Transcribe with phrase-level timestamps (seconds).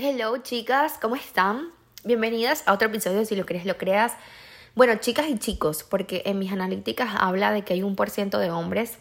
[0.00, 1.70] Hello chicas, ¿cómo están?
[2.04, 4.12] Bienvenidas a otro episodio Si lo crees, lo creas.
[4.76, 8.38] Bueno, chicas y chicos, porque en mis analíticas habla de que hay un por ciento
[8.38, 8.98] de hombres.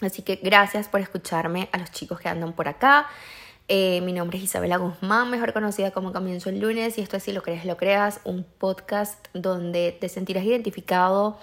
[0.00, 3.08] Así que gracias por escucharme a los chicos que andan por acá.
[3.66, 7.24] Eh, mi nombre es Isabela Guzmán, mejor conocida como Comienzo el lunes, y esto es
[7.24, 11.40] Si lo crees, lo creas, un podcast donde te sentirás identificado,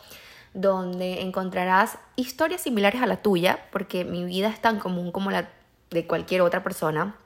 [0.54, 5.50] donde encontrarás historias similares a la tuya, porque mi vida es tan común como la
[5.90, 7.18] de cualquier otra persona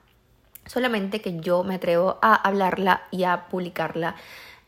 [0.66, 4.16] solamente que yo me atrevo a hablarla y a publicarla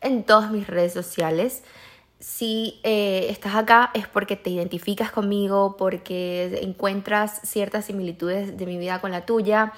[0.00, 1.62] en todas mis redes sociales.
[2.20, 8.76] Si eh, estás acá es porque te identificas conmigo, porque encuentras ciertas similitudes de mi
[8.76, 9.72] vida con la tuya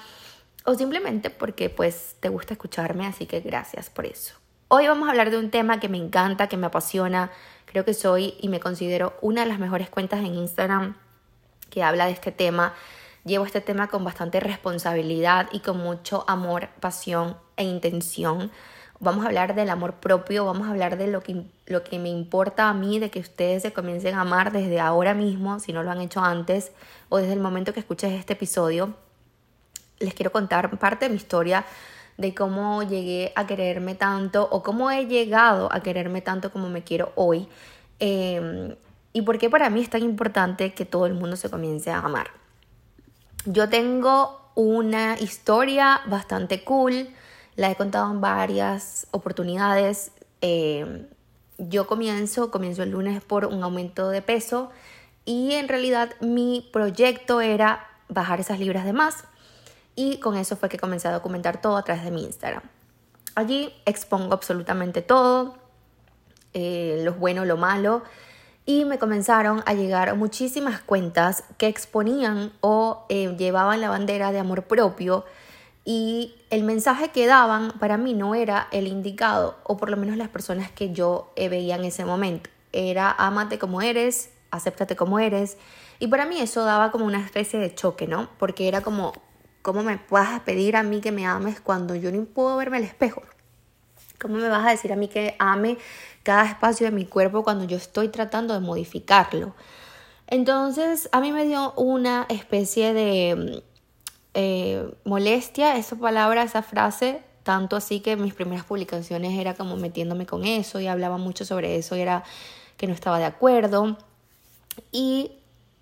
[0.65, 4.35] o simplemente porque pues te gusta escucharme, así que gracias por eso.
[4.67, 7.31] Hoy vamos a hablar de un tema que me encanta, que me apasiona.
[7.65, 10.95] Creo que soy y me considero una de las mejores cuentas en Instagram
[11.69, 12.73] que habla de este tema
[13.25, 18.51] llevo este tema con bastante responsabilidad y con mucho amor, pasión e intención.
[18.99, 22.09] Vamos a hablar del amor propio, vamos a hablar de lo que, lo que me
[22.09, 25.81] importa a mí, de que ustedes se comiencen a amar desde ahora mismo, si no
[25.81, 26.71] lo han hecho antes,
[27.09, 28.93] o desde el momento que escuches este episodio.
[29.99, 31.65] Les quiero contar parte de mi historia
[32.17, 36.83] de cómo llegué a quererme tanto o cómo he llegado a quererme tanto como me
[36.83, 37.47] quiero hoy.
[37.99, 38.75] Eh,
[39.13, 41.99] y por qué para mí es tan importante que todo el mundo se comience a
[41.99, 42.40] amar.
[43.45, 47.09] Yo tengo una historia bastante cool,
[47.55, 50.11] la he contado en varias oportunidades.
[50.41, 51.07] Eh,
[51.57, 54.69] yo comienzo, comienzo el lunes por un aumento de peso
[55.25, 59.25] y en realidad mi proyecto era bajar esas libras de más
[59.95, 62.63] y con eso fue que comencé a documentar todo a través de mi Instagram.
[63.33, 65.55] Allí expongo absolutamente todo,
[66.53, 68.03] eh, lo bueno, lo malo
[68.79, 74.39] y me comenzaron a llegar muchísimas cuentas que exponían o eh, llevaban la bandera de
[74.39, 75.25] amor propio
[75.83, 80.15] y el mensaje que daban para mí no era el indicado o por lo menos
[80.15, 82.49] las personas que yo eh, veía en ese momento.
[82.71, 85.57] Era amate como eres, acéptate como eres
[85.99, 88.29] y para mí eso daba como una especie de choque, ¿no?
[88.37, 89.11] Porque era como,
[89.61, 92.77] ¿cómo me vas a pedir a mí que me ames cuando yo no puedo verme
[92.77, 93.21] al espejo?
[94.17, 95.77] ¿Cómo me vas a decir a mí que ame
[96.23, 99.53] cada espacio de mi cuerpo cuando yo estoy tratando de modificarlo?
[100.27, 103.63] Entonces a mí me dio una especie de
[104.33, 110.25] eh, molestia esa palabra, esa frase, tanto así que mis primeras publicaciones era como metiéndome
[110.25, 112.23] con eso y hablaba mucho sobre eso y era
[112.77, 113.97] que no estaba de acuerdo.
[114.91, 115.33] Y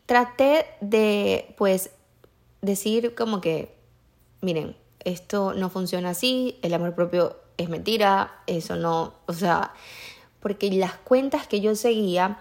[0.08, 1.92] traté de pues
[2.62, 3.76] decir como que,
[4.42, 9.74] miren, esto no funciona así, el amor propio es mentira, eso no, o sea,
[10.40, 12.40] porque las cuentas que yo seguía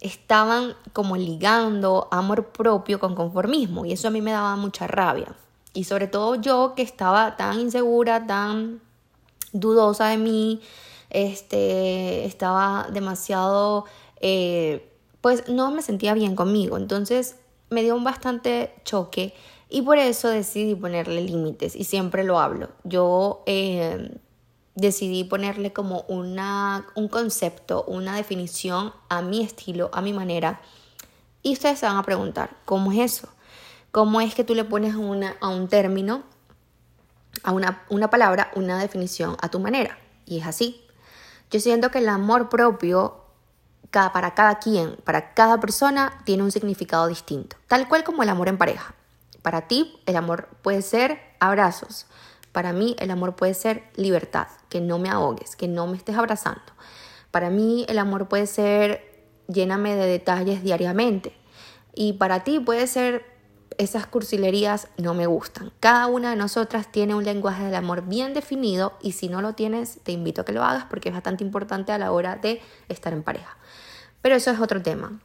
[0.00, 5.34] estaban como ligando amor propio con conformismo y eso a mí me daba mucha rabia.
[5.72, 8.80] Y sobre todo yo que estaba tan insegura, tan
[9.52, 10.60] dudosa de mí,
[11.10, 13.84] este, estaba demasiado,
[14.20, 14.90] eh,
[15.20, 16.76] pues no me sentía bien conmigo.
[16.76, 17.36] Entonces
[17.70, 19.34] me dio un bastante choque
[19.68, 22.68] y por eso decidí ponerle límites y siempre lo hablo.
[22.84, 24.16] Yo eh,
[24.74, 30.60] decidí ponerle como una, un concepto, una definición a mi estilo, a mi manera.
[31.42, 33.28] Y ustedes se van a preguntar, ¿cómo es eso?
[33.92, 36.22] ¿Cómo es que tú le pones una, a un término,
[37.42, 39.98] a una, una palabra, una definición a tu manera?
[40.26, 40.80] Y es así.
[41.50, 43.24] Yo siento que el amor propio
[44.12, 47.56] para cada quien, para cada persona, tiene un significado distinto.
[47.68, 48.94] Tal cual como el amor en pareja.
[49.42, 52.06] Para ti, el amor puede ser abrazos.
[52.54, 56.16] Para mí, el amor puede ser libertad que no me ahogues, que no me estés
[56.16, 56.62] abrazando.
[57.32, 61.36] Para mí el amor puede ser lléname de detalles diariamente.
[61.96, 63.26] Y para ti puede ser
[63.76, 65.72] esas cursilerías no me gustan.
[65.80, 69.54] Cada una de nosotras tiene un lenguaje del amor bien definido y si no lo
[69.54, 72.62] tienes, te invito a que lo hagas porque es bastante importante a la hora de
[72.88, 73.56] estar en pareja.
[74.22, 75.18] Pero eso es otro tema.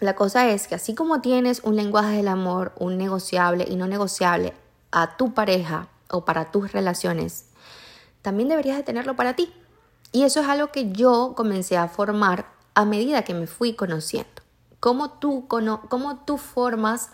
[0.00, 3.86] La cosa es que así como tienes un lenguaje del amor, un negociable y no
[3.86, 4.52] negociable
[4.90, 7.46] a tu pareja o para tus relaciones,
[8.22, 9.52] también deberías de tenerlo para ti.
[10.12, 14.42] Y eso es algo que yo comencé a formar a medida que me fui conociendo.
[14.80, 17.10] ¿Cómo tú, cómo tú formas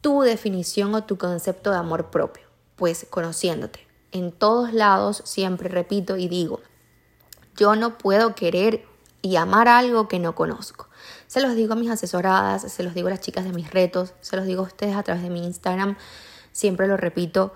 [0.00, 2.44] tu definición o tu concepto de amor propio?
[2.76, 3.86] Pues conociéndote.
[4.12, 6.60] En todos lados siempre repito y digo,
[7.56, 8.84] yo no puedo querer
[9.22, 10.88] y amar algo que no conozco.
[11.26, 14.14] Se los digo a mis asesoradas, se los digo a las chicas de mis retos,
[14.20, 15.96] se los digo a ustedes a través de mi Instagram,
[16.52, 17.54] siempre lo repito,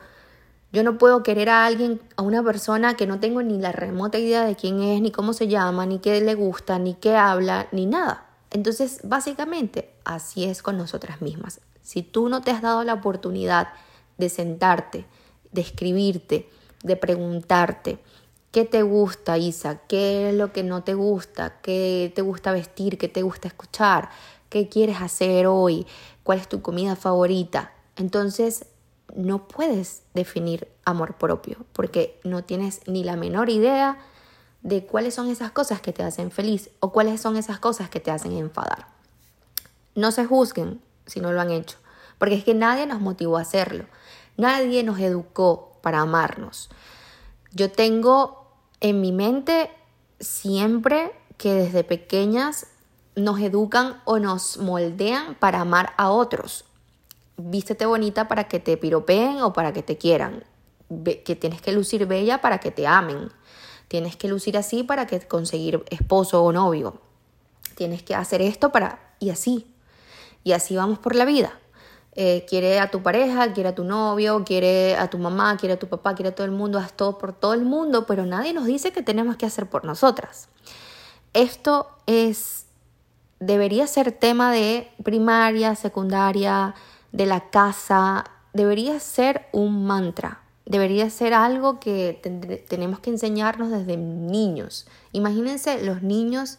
[0.72, 4.18] yo no puedo querer a alguien, a una persona que no tengo ni la remota
[4.18, 7.68] idea de quién es, ni cómo se llama, ni qué le gusta, ni qué habla,
[7.72, 8.26] ni nada.
[8.50, 11.60] Entonces, básicamente, así es con nosotras mismas.
[11.82, 13.68] Si tú no te has dado la oportunidad
[14.18, 15.06] de sentarte,
[15.52, 16.50] de escribirte,
[16.82, 17.98] de preguntarte,
[18.50, 19.80] ¿qué te gusta, Isa?
[19.86, 21.60] ¿Qué es lo que no te gusta?
[21.60, 22.98] ¿Qué te gusta vestir?
[22.98, 24.10] ¿Qué te gusta escuchar?
[24.48, 25.86] ¿Qué quieres hacer hoy?
[26.22, 27.72] ¿Cuál es tu comida favorita?
[27.96, 28.66] Entonces,
[29.16, 33.98] no puedes definir amor propio porque no tienes ni la menor idea
[34.62, 37.98] de cuáles son esas cosas que te hacen feliz o cuáles son esas cosas que
[37.98, 38.88] te hacen enfadar.
[39.94, 41.78] No se juzguen si no lo han hecho,
[42.18, 43.86] porque es que nadie nos motivó a hacerlo,
[44.36, 46.68] nadie nos educó para amarnos.
[47.52, 49.70] Yo tengo en mi mente
[50.20, 52.66] siempre que desde pequeñas
[53.14, 56.65] nos educan o nos moldean para amar a otros.
[57.36, 60.44] Vístete bonita para que te piropeen o para que te quieran.
[61.04, 63.30] Que tienes que lucir bella para que te amen.
[63.88, 67.00] Tienes que lucir así para que conseguir esposo o novio.
[67.74, 69.14] Tienes que hacer esto para...
[69.20, 69.66] y así.
[70.44, 71.58] Y así vamos por la vida.
[72.18, 75.78] Eh, quiere a tu pareja, quiere a tu novio, quiere a tu mamá, quiere a
[75.78, 78.54] tu papá, quiere a todo el mundo, haz todo por todo el mundo, pero nadie
[78.54, 80.48] nos dice que tenemos que hacer por nosotras.
[81.34, 82.68] Esto es,
[83.38, 86.74] debería ser tema de primaria, secundaria,
[87.12, 92.20] de la casa, debería ser un mantra, debería ser algo que
[92.68, 94.86] tenemos que enseñarnos desde niños.
[95.12, 96.58] Imagínense los niños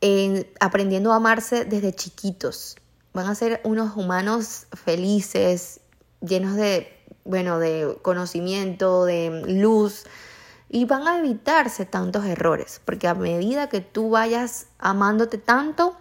[0.00, 2.76] eh, aprendiendo a amarse desde chiquitos.
[3.14, 5.80] Van a ser unos humanos felices,
[6.20, 6.92] llenos de,
[7.24, 10.04] bueno, de conocimiento, de luz,
[10.68, 15.96] y van a evitarse tantos errores, porque a medida que tú vayas amándote tanto,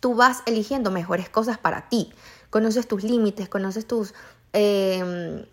[0.00, 2.12] tú vas eligiendo mejores cosas para ti.
[2.54, 4.14] Conoces tus límites, conoces tus...
[4.52, 5.44] Em,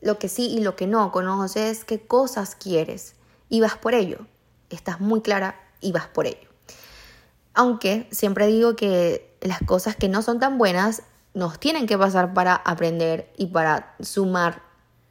[0.00, 3.16] lo que sí y lo que no, conoces qué cosas quieres
[3.48, 4.18] y vas por ello.
[4.68, 6.48] Estás muy clara y vas por ello.
[7.52, 11.02] Aunque siempre digo que las cosas que no son tan buenas
[11.34, 14.62] nos tienen que pasar para aprender y para sumar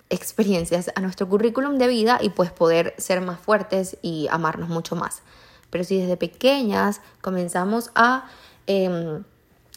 [0.10, 4.96] experiencias a nuestro currículum de vida y pues poder ser más fuertes y amarnos mucho
[4.96, 5.22] más.
[5.70, 8.30] Pero si desde pequeñas comenzamos a
[8.68, 9.26] em,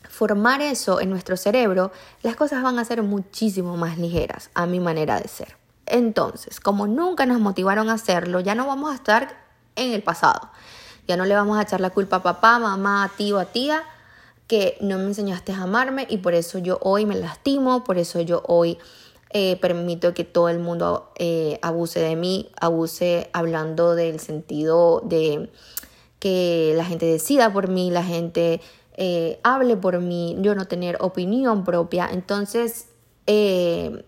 [0.08, 4.81] formar eso en nuestro cerebro, las cosas van a ser muchísimo más ligeras, a mi
[4.81, 5.56] manera de ser.
[5.87, 9.44] Entonces, como nunca nos motivaron a hacerlo, ya no vamos a estar
[9.76, 10.50] en el pasado.
[11.08, 13.82] Ya no le vamos a echar la culpa a papá, mamá, tío, a tía,
[14.46, 18.20] que no me enseñaste a amarme y por eso yo hoy me lastimo, por eso
[18.20, 18.78] yo hoy
[19.31, 25.50] eh, permito que todo el mundo eh, abuse de mí, abuse hablando del sentido de
[26.19, 28.60] que la gente decida por mí, la gente
[28.96, 32.08] eh, hable por mí, yo no tener opinión propia.
[32.10, 32.88] Entonces,
[33.26, 34.04] eh,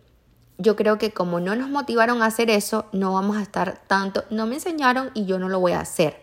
[0.58, 4.24] yo creo que como no nos motivaron a hacer eso, no vamos a estar tanto,
[4.30, 6.22] no me enseñaron y yo no lo voy a hacer.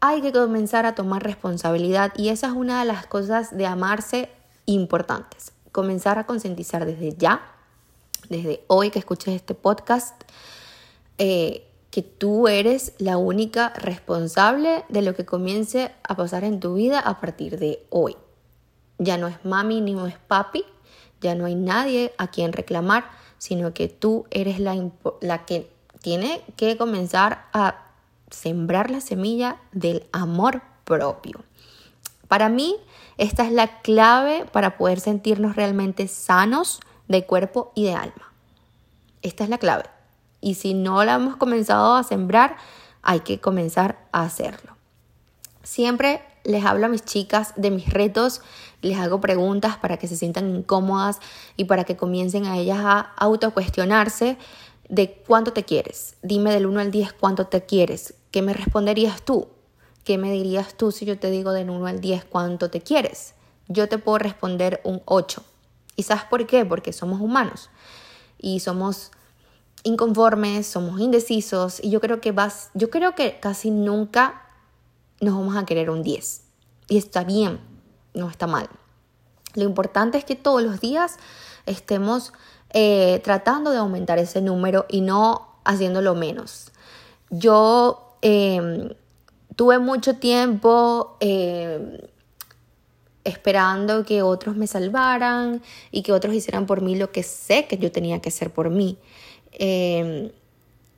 [0.00, 4.30] Hay que comenzar a tomar responsabilidad y esa es una de las cosas de amarse
[4.66, 5.52] importantes.
[5.70, 7.42] Comenzar a concientizar desde ya,
[8.28, 10.22] desde hoy que escuches este podcast.
[11.18, 16.74] Eh, que tú eres la única responsable de lo que comience a pasar en tu
[16.74, 18.16] vida a partir de hoy.
[18.96, 20.64] Ya no es mami ni no es papi,
[21.20, 23.04] ya no hay nadie a quien reclamar,
[23.36, 24.74] sino que tú eres la,
[25.20, 27.92] la que tiene que comenzar a
[28.30, 31.44] sembrar la semilla del amor propio.
[32.26, 32.76] Para mí,
[33.18, 38.32] esta es la clave para poder sentirnos realmente sanos de cuerpo y de alma.
[39.20, 39.84] Esta es la clave.
[40.42, 42.56] Y si no la hemos comenzado a sembrar,
[43.00, 44.76] hay que comenzar a hacerlo.
[45.62, 48.42] Siempre les hablo a mis chicas de mis retos,
[48.82, 51.20] les hago preguntas para que se sientan incómodas
[51.56, 54.36] y para que comiencen a ellas a autocuestionarse
[54.88, 56.16] de cuánto te quieres.
[56.22, 58.14] Dime del 1 al 10 cuánto te quieres.
[58.32, 59.48] ¿Qué me responderías tú?
[60.04, 63.34] ¿Qué me dirías tú si yo te digo del 1 al 10 cuánto te quieres?
[63.68, 65.44] Yo te puedo responder un 8.
[65.94, 66.64] ¿Y sabes por qué?
[66.64, 67.70] Porque somos humanos
[68.38, 69.12] y somos
[69.82, 74.42] inconformes, somos indecisos y yo creo que vas, yo creo que casi nunca
[75.20, 76.42] nos vamos a querer un 10.
[76.88, 77.60] Y está bien,
[78.14, 78.68] no está mal.
[79.54, 81.16] Lo importante es que todos los días
[81.66, 82.32] estemos
[82.70, 86.72] eh, tratando de aumentar ese número y no haciéndolo menos.
[87.30, 88.90] Yo em,
[89.56, 91.98] tuve mucho tiempo em,
[93.24, 97.78] esperando que otros me salvaran y que otros hicieran por mí lo que sé que
[97.78, 98.98] yo tenía que hacer por mí.
[99.52, 100.30] Em,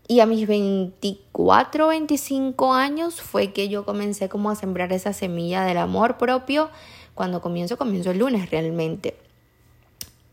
[0.07, 5.65] y a mis 24, 25 años fue que yo comencé como a sembrar esa semilla
[5.65, 6.71] del amor propio.
[7.15, 9.17] Cuando comienzo, comienzo el lunes realmente.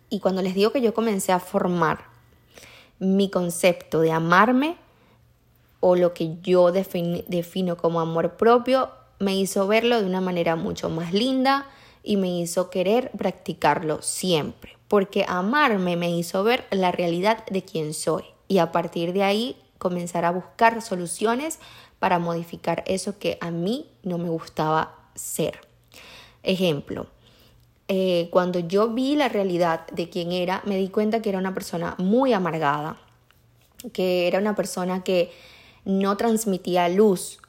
[0.10, 2.06] Y cuando les digo que yo comencé a formar
[3.00, 4.76] mi concepto de amarme
[5.80, 10.90] o lo que yo defino como amor propio, me hizo verlo de una manera mucho
[10.90, 11.68] más linda
[12.04, 17.94] y me hizo querer practicarlo siempre porque amarme me hizo ver la realidad de quién
[17.94, 21.60] soy y a partir de ahí comenzar a buscar soluciones
[22.00, 25.62] para modificar eso que a mí no me gustaba ser.
[26.44, 27.08] Ejemplo,
[27.88, 31.54] eh, cuando yo vi la realidad de quién era, me di cuenta que era una
[31.54, 32.98] persona muy amargada,
[33.94, 35.32] que era una persona que
[35.86, 37.40] no transmitía luz,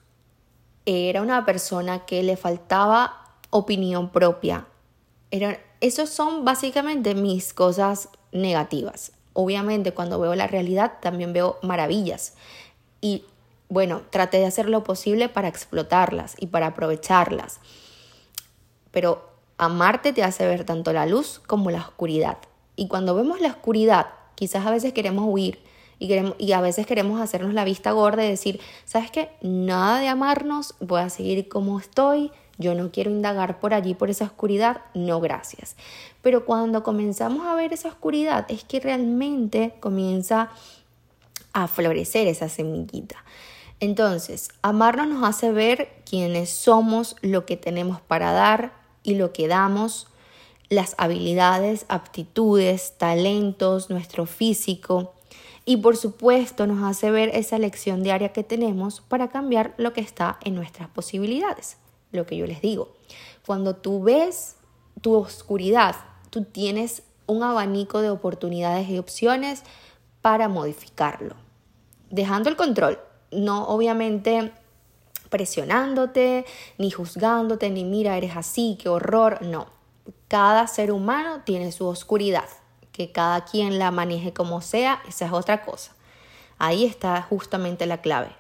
[0.86, 4.68] era una persona que le faltaba opinión propia.
[5.32, 9.12] Era, esos son básicamente mis cosas negativas.
[9.34, 12.34] Obviamente cuando veo la realidad también veo maravillas
[13.00, 13.24] y
[13.68, 17.58] bueno, traté de hacer lo posible para explotarlas y para aprovecharlas.
[18.92, 22.38] Pero amarte te hace ver tanto la luz como la oscuridad.
[22.76, 25.58] Y cuando vemos la oscuridad, quizás a veces queremos huir
[25.98, 29.30] y, queremos, y a veces queremos hacernos la vista gorda y decir, ¿sabes qué?
[29.40, 34.10] Nada de amarnos, voy a seguir como estoy, yo no quiero indagar por allí, por
[34.10, 35.76] esa oscuridad, no gracias.
[36.20, 40.50] Pero cuando comenzamos a ver esa oscuridad, es que realmente comienza
[41.52, 43.24] a florecer esa semillita.
[43.80, 49.48] Entonces, amarnos nos hace ver quiénes somos, lo que tenemos para dar y lo que
[49.48, 50.06] damos,
[50.68, 55.14] las habilidades, aptitudes, talentos, nuestro físico.
[55.64, 60.00] Y por supuesto nos hace ver esa lección diaria que tenemos para cambiar lo que
[60.00, 61.76] está en nuestras posibilidades.
[62.12, 62.94] Lo que yo les digo.
[63.44, 64.56] Cuando tú ves
[65.00, 65.96] tu oscuridad,
[66.30, 69.62] tú tienes un abanico de oportunidades y opciones
[70.20, 71.34] para modificarlo.
[72.10, 72.98] Dejando el control,
[73.30, 74.52] no obviamente
[75.30, 76.44] presionándote,
[76.76, 79.66] ni juzgándote, ni mira, eres así, qué horror, no.
[80.28, 82.48] Cada ser humano tiene su oscuridad,
[82.92, 85.92] que cada quien la maneje como sea, esa es otra cosa.
[86.58, 88.30] Ahí está justamente la clave.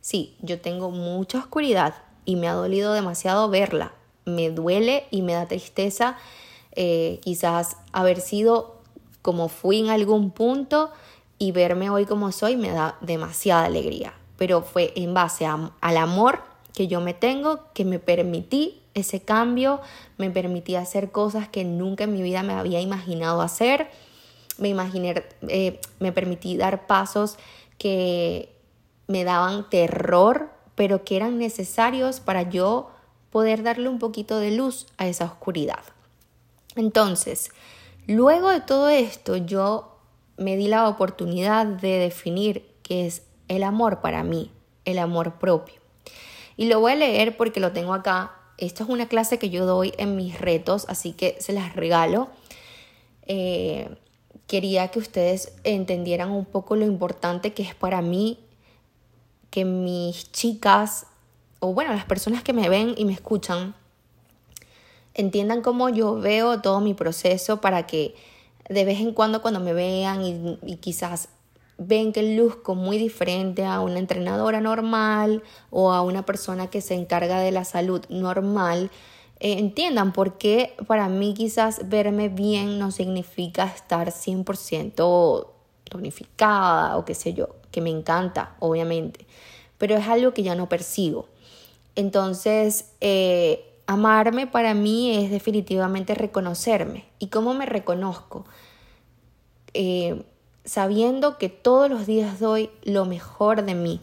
[0.00, 1.94] Sí, yo tengo mucha oscuridad
[2.24, 3.92] y me ha dolido demasiado verla.
[4.24, 6.16] Me duele y me da tristeza
[6.72, 8.76] eh, quizás haber sido
[9.22, 10.90] como fui en algún punto
[11.38, 16.40] y verme hoy como soy me da demasiada alegría pero fue en base al amor
[16.72, 19.82] que yo me tengo, que me permití ese cambio,
[20.16, 23.90] me permití hacer cosas que nunca en mi vida me había imaginado hacer,
[24.56, 27.36] me, imaginé, eh, me permití dar pasos
[27.76, 28.56] que
[29.08, 30.48] me daban terror,
[30.80, 32.88] pero que eran necesarios para yo
[33.28, 35.84] poder darle un poquito de luz a esa oscuridad.
[36.74, 37.50] Entonces,
[38.06, 39.98] luego de todo esto, yo
[40.38, 44.52] me di la oportunidad de definir qué es el amor para mí,
[44.86, 45.74] el amor propio.
[46.56, 48.32] Y lo voy a leer porque lo tengo acá.
[48.56, 52.30] Esto es una clase que yo doy en mis retos, así que se las regalo.
[53.26, 53.98] Eh,
[54.46, 58.38] quería que ustedes entendieran un poco lo importante que es para mí
[59.50, 61.06] que mis chicas,
[61.58, 63.74] o bueno, las personas que me ven y me escuchan,
[65.14, 68.14] entiendan cómo yo veo todo mi proceso para que
[68.68, 71.28] de vez en cuando cuando me vean y, y quizás
[71.80, 76.94] ven que luzco muy diferente a una entrenadora normal o a una persona que se
[76.94, 78.90] encarga de la salud normal,
[79.40, 85.46] eh, entiendan por qué para mí quizás verme bien no significa estar 100%
[85.84, 89.26] tonificada o qué sé yo, que me encanta, obviamente,
[89.78, 91.28] pero es algo que ya no persigo.
[91.96, 97.04] Entonces, eh, amarme para mí es definitivamente reconocerme.
[97.18, 98.44] ¿Y cómo me reconozco?
[99.74, 100.24] Eh,
[100.64, 104.00] sabiendo que todos los días doy lo mejor de mí.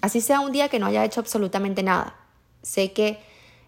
[0.00, 2.16] Así sea un día que no haya hecho absolutamente nada.
[2.62, 3.18] Sé que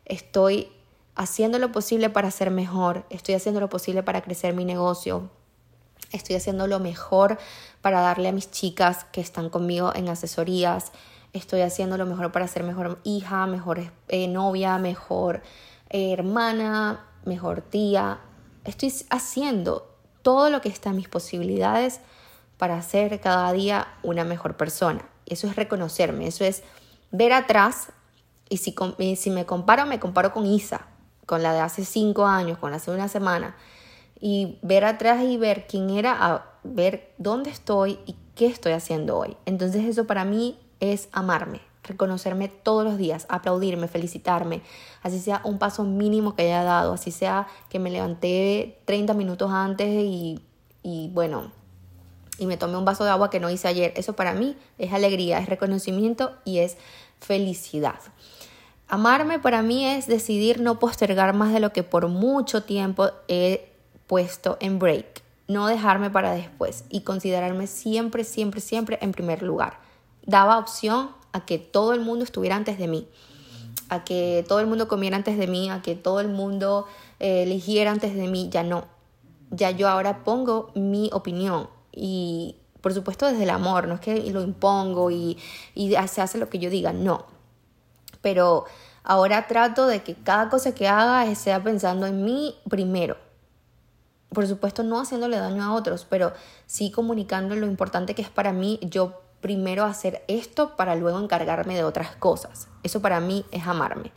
[0.05, 0.69] estoy
[1.17, 5.31] haciendo lo posible para ser mejor, estoy haciendo lo posible para crecer mi negocio,
[6.12, 7.38] estoy haciendo lo mejor
[7.81, 10.93] para darle a mis chicas que están conmigo en asesorías,
[11.33, 15.43] estoy haciendo lo mejor para ser mejor hija, mejor eh, novia, mejor
[15.88, 18.21] eh, hermana, mejor tía.
[18.64, 19.90] Estoy haciendo
[20.23, 22.00] todo lo que está en mis posibilidades
[22.59, 25.09] para ser cada día una mejor persona.
[25.26, 26.62] Eso es reconocerme, eso es
[27.11, 27.93] ver atrás
[28.49, 28.75] y si,
[29.17, 30.87] si me comparo, me comparo con Isa,
[31.25, 33.57] con la de hace cinco años, con la hace una semana,
[34.21, 39.19] y ver atrás y ver quién era, a ver dónde estoy y qué estoy haciendo
[39.19, 39.37] hoy.
[39.47, 44.62] Entonces eso para mí es amarme, reconocerme todos los días, aplaudirme, felicitarme,
[45.03, 49.50] así sea un paso mínimo que haya dado, así sea que me levanté 30 minutos
[49.50, 50.41] antes y,
[50.83, 51.50] y bueno,
[52.39, 53.93] y me tomé un vaso de agua que no hice ayer.
[53.97, 56.79] Eso para mí es alegría, es reconocimiento y es
[57.21, 58.00] felicidad.
[58.89, 63.70] Amarme para mí es decidir no postergar más de lo que por mucho tiempo he
[64.11, 65.23] puesto en break.
[65.47, 69.79] No dejarme para después y considerarme siempre, siempre, siempre en primer lugar.
[70.26, 73.07] Daba opción a que todo el mundo estuviera antes de mí,
[73.88, 76.87] a que todo el mundo comiera antes de mí, a que todo el mundo
[77.21, 78.49] eh, eligiera antes de mí.
[78.50, 78.87] Ya no.
[79.52, 84.29] Ya yo ahora pongo mi opinión, y Por supuesto desde el amor, no es que
[84.33, 85.38] lo impongo y,
[85.76, 87.26] y se hace lo que yo diga, no.
[88.23, 88.64] Pero
[89.05, 93.30] ahora trato de que cada cosa que haga sea pensando en mí primero.
[94.33, 96.33] Por supuesto no haciéndole daño a otros, pero
[96.67, 101.75] sí comunicando lo importante que es para mí yo primero hacer esto para luego encargarme
[101.75, 102.69] de otras cosas.
[102.83, 104.13] Eso para mí es amarme.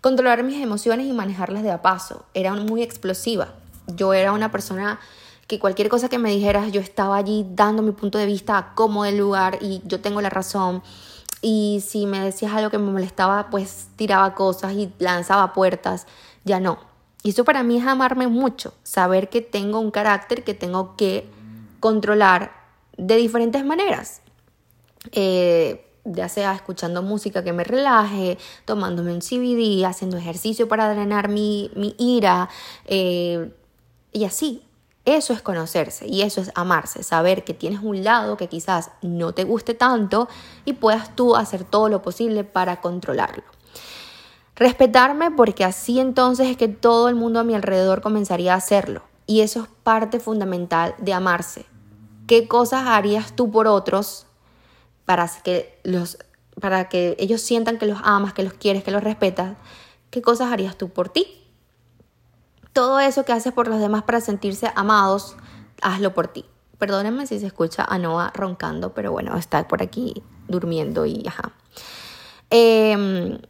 [0.00, 2.24] Controlar mis emociones y manejarlas de a paso.
[2.32, 3.48] Era muy explosiva.
[3.86, 4.98] Yo era una persona
[5.46, 8.74] que cualquier cosa que me dijeras, yo estaba allí dando mi punto de vista a
[8.74, 10.82] cómo del lugar y yo tengo la razón.
[11.42, 16.06] Y si me decías algo que me molestaba, pues tiraba cosas y lanzaba puertas.
[16.44, 16.89] Ya no.
[17.22, 21.28] Y eso para mí es amarme mucho, saber que tengo un carácter que tengo que
[21.78, 22.52] controlar
[22.96, 24.22] de diferentes maneras.
[25.12, 31.28] Eh, ya sea escuchando música que me relaje, tomándome un CBD, haciendo ejercicio para drenar
[31.28, 32.48] mi, ira,
[32.86, 33.52] eh,
[34.12, 34.64] y así.
[35.06, 39.32] Eso es conocerse y eso es amarse, saber que tienes un lado que quizás no
[39.32, 40.28] te guste tanto
[40.66, 43.44] y puedas tú hacer todo lo posible para controlarlo.
[44.60, 49.00] Respetarme porque así entonces es que todo el mundo a mi alrededor comenzaría a hacerlo
[49.24, 51.64] y eso es parte fundamental de amarse.
[52.26, 54.26] ¿Qué cosas harías tú por otros
[55.06, 56.18] para que, los,
[56.60, 59.56] para que ellos sientan que los amas, que los quieres, que los respetas,
[60.10, 61.42] ¿qué cosas harías tú por ti?
[62.74, 65.36] Todo eso que haces por los demás para sentirse amados,
[65.80, 66.44] hazlo por ti.
[66.76, 71.52] Perdónenme si se escucha a Noah roncando, pero bueno, está por aquí durmiendo y ajá.
[72.50, 73.40] Eh,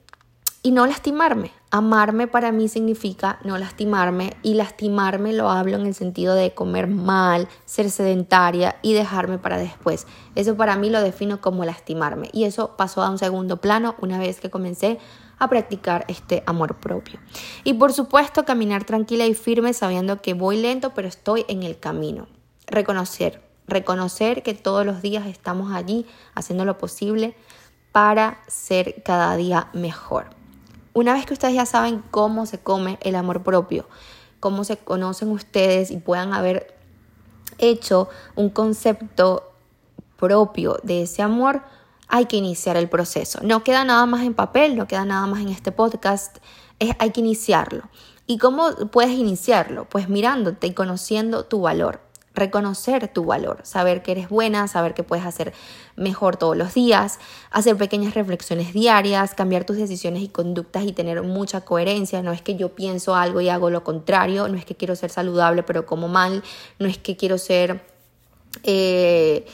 [0.63, 1.53] y no lastimarme.
[1.71, 6.89] Amarme para mí significa no lastimarme y lastimarme lo hablo en el sentido de comer
[6.89, 10.07] mal, ser sedentaria y dejarme para después.
[10.35, 14.19] Eso para mí lo defino como lastimarme y eso pasó a un segundo plano una
[14.19, 14.99] vez que comencé
[15.39, 17.21] a practicar este amor propio.
[17.65, 21.79] Y por supuesto caminar tranquila y firme sabiendo que voy lento pero estoy en el
[21.79, 22.27] camino.
[22.67, 27.37] Reconocer, reconocer que todos los días estamos allí haciendo lo posible
[27.93, 30.40] para ser cada día mejor.
[30.93, 33.87] Una vez que ustedes ya saben cómo se come el amor propio,
[34.41, 36.75] cómo se conocen ustedes y puedan haber
[37.59, 39.53] hecho un concepto
[40.17, 41.63] propio de ese amor,
[42.09, 43.39] hay que iniciar el proceso.
[43.43, 46.39] No queda nada más en papel, no queda nada más en este podcast,
[46.81, 47.85] es, hay que iniciarlo.
[48.27, 49.89] ¿Y cómo puedes iniciarlo?
[49.89, 55.03] Pues mirándote y conociendo tu valor reconocer tu valor, saber que eres buena, saber que
[55.03, 55.53] puedes hacer
[55.97, 57.19] mejor todos los días,
[57.51, 62.23] hacer pequeñas reflexiones diarias, cambiar tus decisiones y conductas y tener mucha coherencia.
[62.23, 65.11] No es que yo pienso algo y hago lo contrario, no es que quiero ser
[65.11, 66.43] saludable pero como mal,
[66.79, 67.85] no es que quiero ser...
[68.65, 69.47] Eh,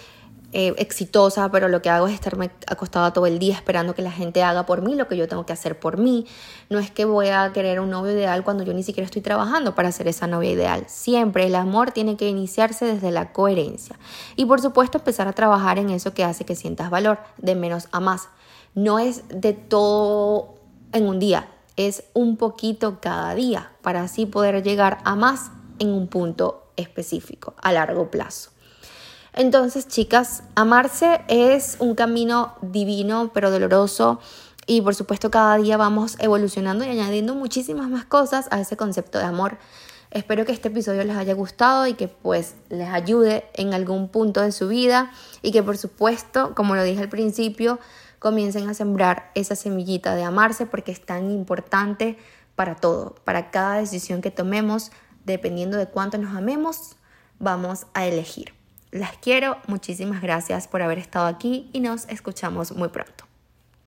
[0.53, 4.13] eh, exitosa, pero lo que hago es estarme acostada todo el día esperando que la
[4.13, 6.27] gente haga por mí lo que yo tengo que hacer por mí.
[6.71, 9.75] No es que voy a querer un novio ideal cuando yo ni siquiera estoy trabajando
[9.75, 10.85] para ser esa novia ideal.
[10.87, 13.99] Siempre el amor tiene que iniciarse desde la coherencia.
[14.37, 17.89] Y por supuesto empezar a trabajar en eso que hace que sientas valor, de menos
[17.91, 18.29] a más.
[18.75, 20.55] No es de todo
[20.93, 25.89] en un día, es un poquito cada día para así poder llegar a más en
[25.89, 28.56] un punto específico a largo plazo.
[29.37, 34.19] Entonces, chicas, amarse es un camino divino, pero doloroso.
[34.67, 39.19] Y por supuesto cada día vamos evolucionando y añadiendo muchísimas más cosas a ese concepto
[39.19, 39.59] de amor.
[40.11, 44.41] Espero que este episodio les haya gustado y que pues les ayude en algún punto
[44.41, 47.79] de su vida y que por supuesto, como lo dije al principio,
[48.19, 52.17] comiencen a sembrar esa semillita de amarse porque es tan importante
[52.55, 54.93] para todo, para cada decisión que tomemos,
[55.27, 56.97] dependiendo de cuánto nos amemos,
[57.39, 58.57] vamos a elegir.
[58.91, 63.25] Las quiero, muchísimas gracias por haber estado aquí y nos escuchamos muy pronto.